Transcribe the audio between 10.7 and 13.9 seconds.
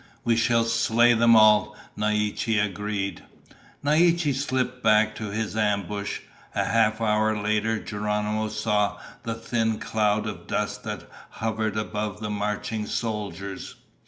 that hovered above the marching soldiers.